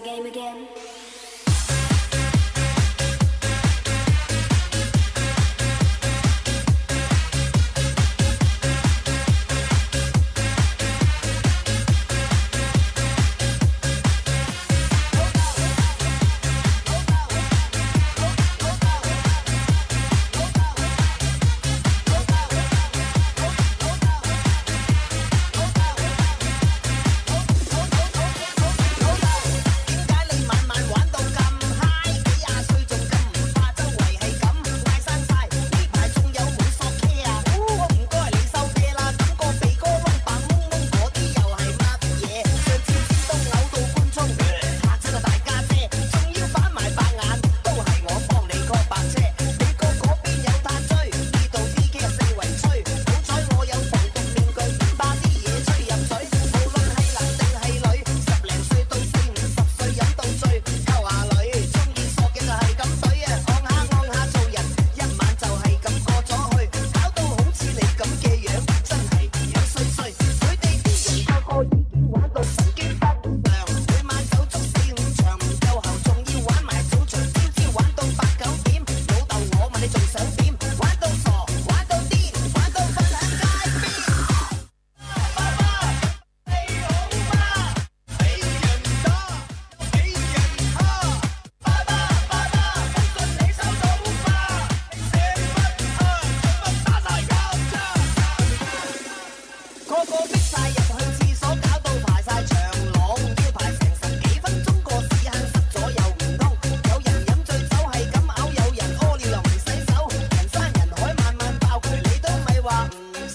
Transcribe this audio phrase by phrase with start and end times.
[0.00, 0.89] the game again?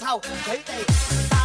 [0.06, 1.35] 照佢哋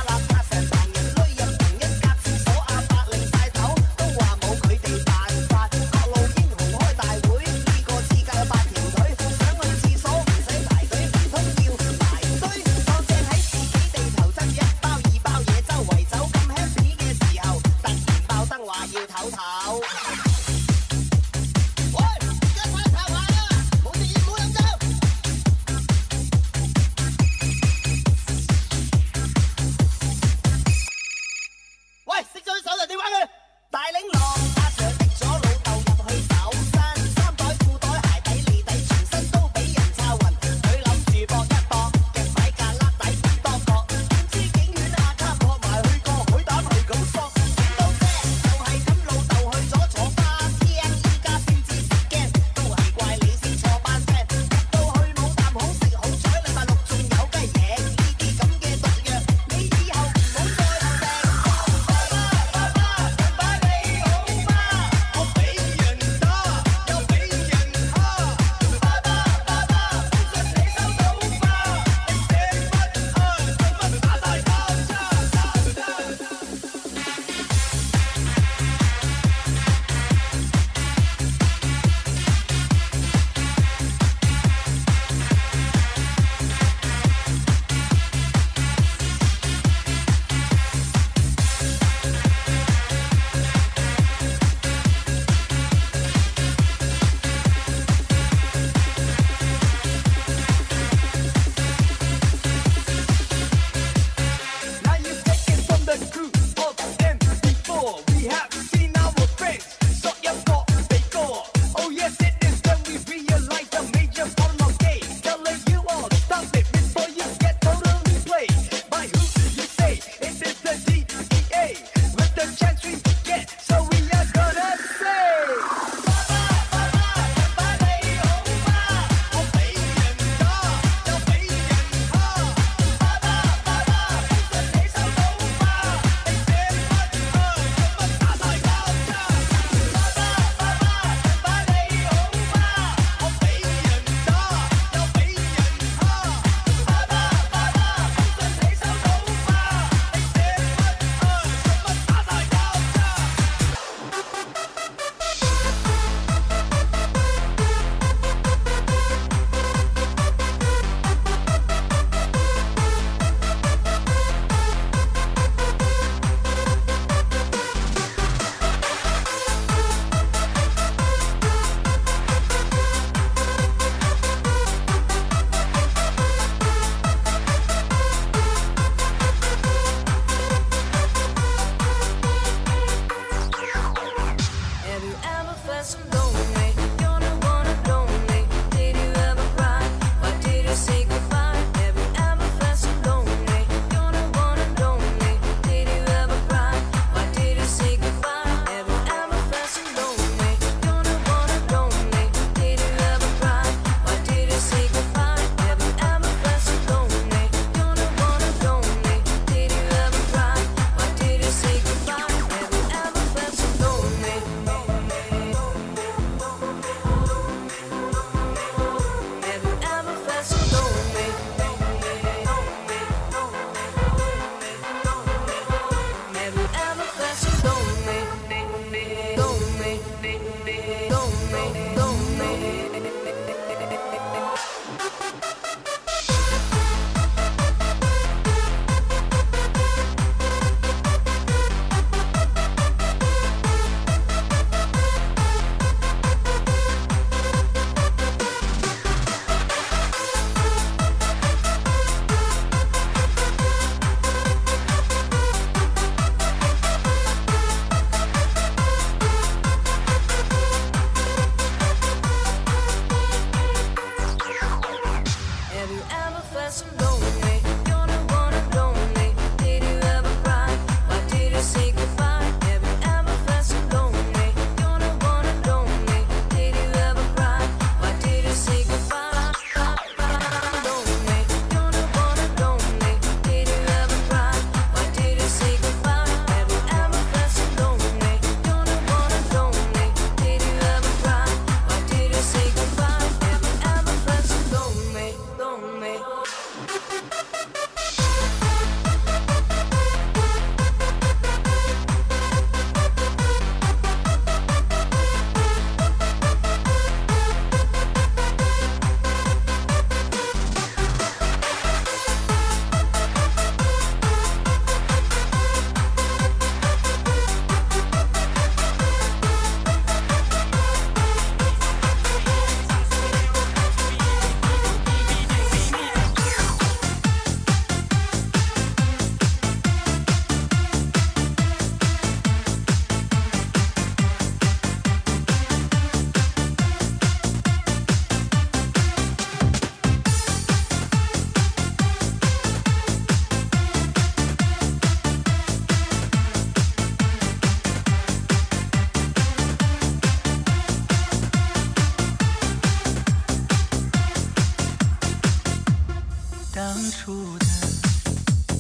[356.84, 357.68] 当初的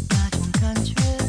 [0.10, 1.20] 那种感觉。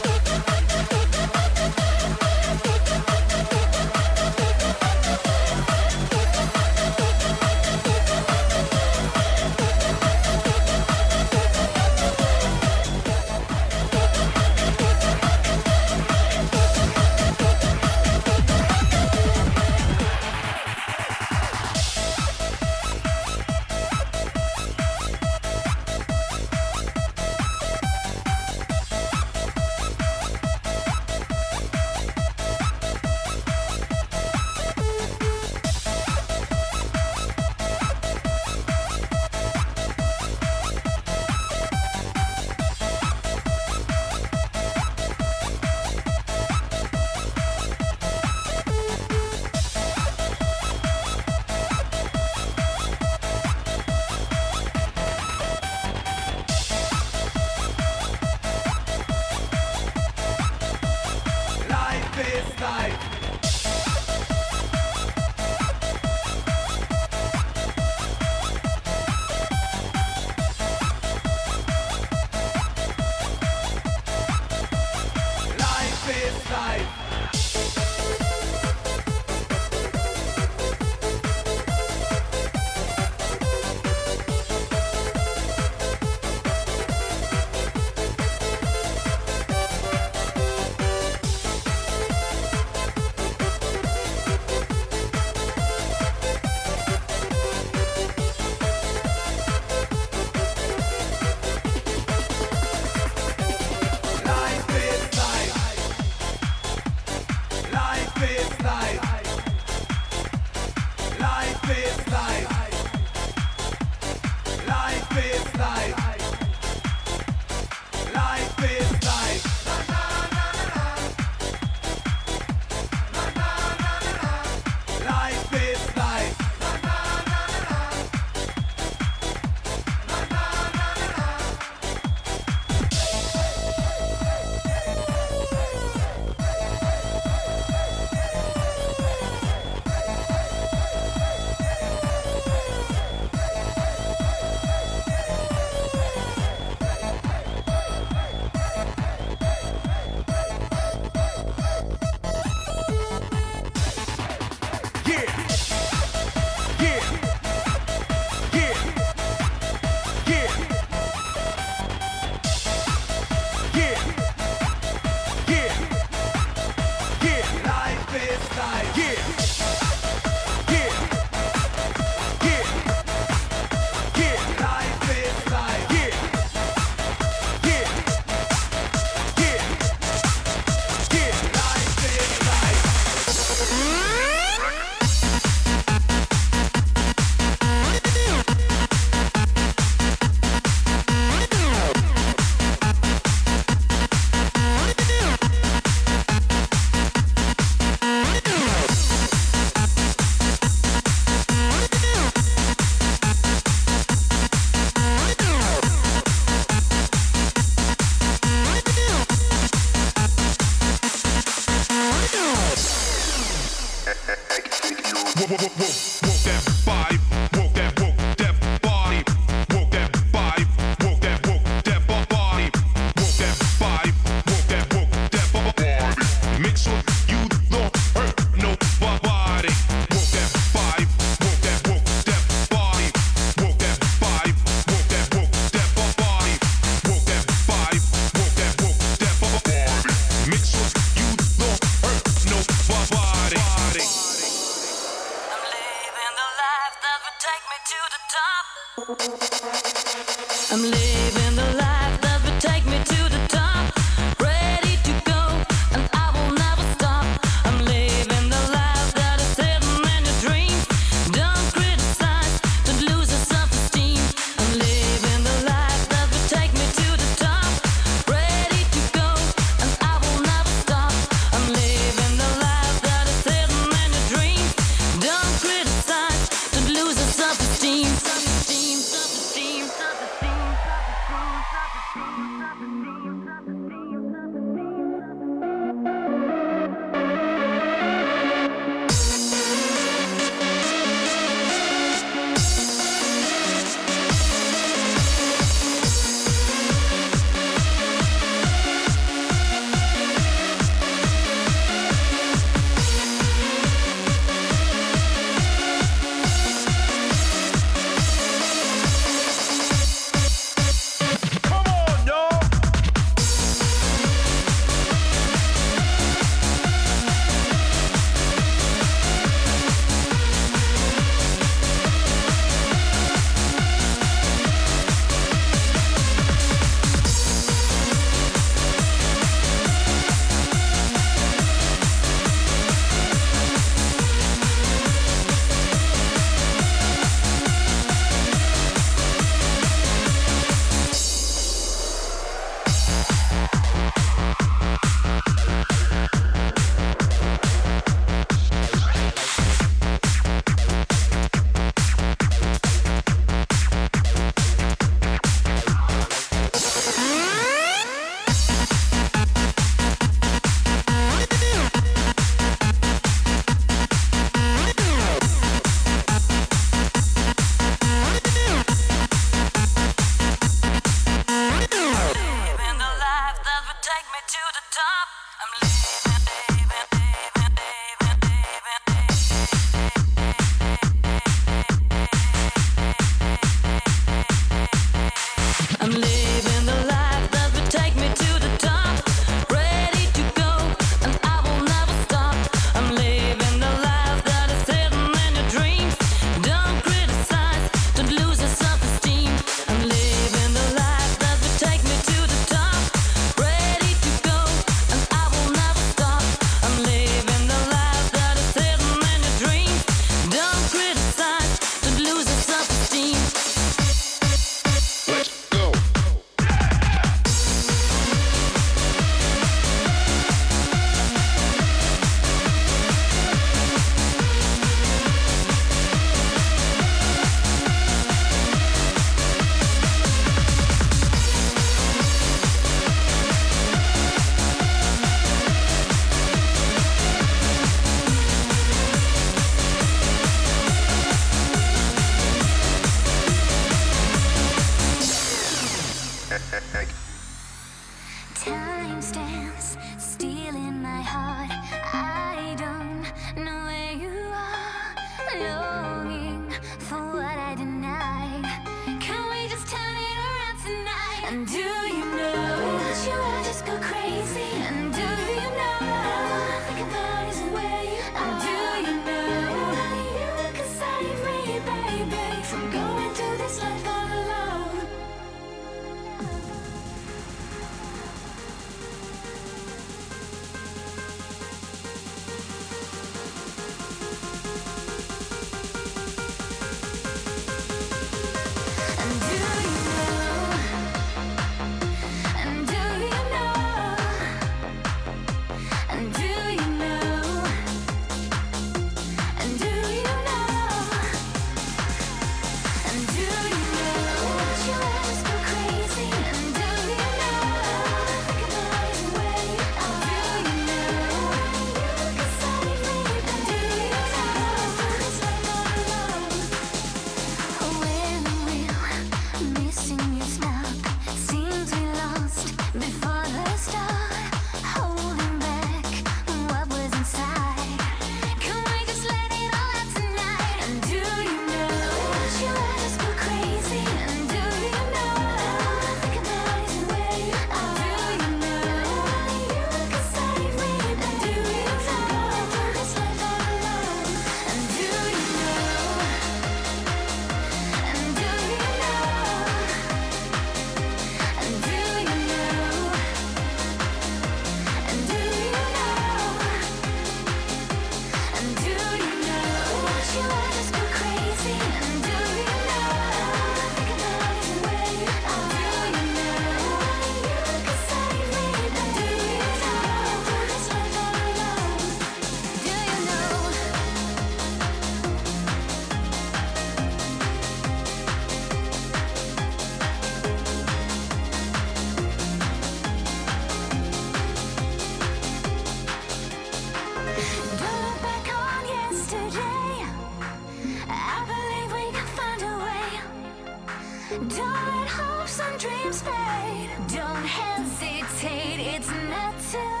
[594.61, 596.89] Don't hopes and dreams fade.
[597.07, 600.00] Don't hesitate, it's not too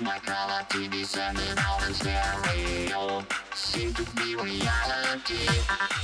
[0.00, 3.24] My color TV, sending out in stereo.
[3.54, 6.01] Seems to be reality.